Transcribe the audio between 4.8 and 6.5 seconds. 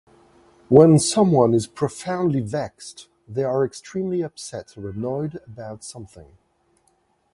annoyed about something.